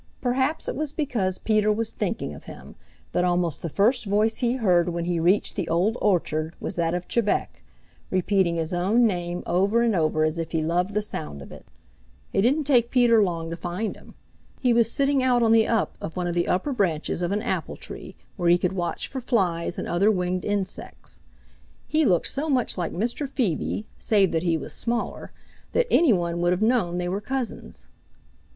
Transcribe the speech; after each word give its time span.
Perhaps 0.19 0.67
it 0.67 0.75
was 0.75 0.91
because 0.91 1.37
Peter 1.37 1.71
was 1.71 1.91
thinking 1.91 2.33
of 2.33 2.45
him 2.45 2.73
that 3.11 3.23
almost 3.23 3.61
the 3.61 3.69
first 3.69 4.05
voice 4.05 4.39
he 4.39 4.53
heard 4.53 4.89
when 4.89 5.05
he 5.05 5.19
reached 5.19 5.55
the 5.55 5.67
Old 5.67 5.95
Orchard 6.01 6.55
was 6.59 6.75
that 6.75 6.95
of 6.95 7.07
Chebec, 7.07 7.63
repeating 8.09 8.55
his 8.55 8.73
own 8.73 9.05
name 9.05 9.43
over 9.45 9.83
and 9.83 9.95
over 9.95 10.23
as 10.23 10.39
if 10.39 10.53
he 10.53 10.63
loved 10.63 10.95
the 10.95 11.03
sound 11.03 11.39
of 11.39 11.51
it. 11.51 11.67
It 12.33 12.41
didn't 12.41 12.63
take 12.63 12.89
Peter 12.89 13.21
long 13.21 13.51
to 13.51 13.55
find 13.55 13.95
him. 13.95 14.15
He 14.59 14.73
was 14.73 14.91
sitting 14.91 15.21
out 15.21 15.43
on 15.43 15.51
the 15.51 15.67
up 15.67 15.97
of 16.01 16.15
one 16.17 16.25
of 16.25 16.33
the 16.33 16.47
upper 16.47 16.73
branches 16.73 17.21
of 17.21 17.31
an 17.31 17.43
apple 17.43 17.77
tree 17.77 18.15
where 18.37 18.49
he 18.49 18.57
could 18.57 18.73
watch 18.73 19.07
for 19.07 19.21
flies 19.21 19.77
and 19.77 19.87
other 19.87 20.09
winged 20.09 20.43
insects. 20.43 21.19
He 21.87 22.05
looked 22.05 22.25
so 22.25 22.49
much 22.49 22.75
like 22.75 22.91
Mr. 22.91 23.29
Phoebe, 23.29 23.85
save 23.99 24.31
that 24.31 24.41
he 24.41 24.57
was 24.57 24.73
smaller, 24.73 25.29
that 25.73 25.85
any 25.91 26.11
one 26.11 26.41
would 26.41 26.53
have 26.53 26.63
know 26.63 26.91
they 26.97 27.07
were 27.07 27.21
cousins. 27.21 27.87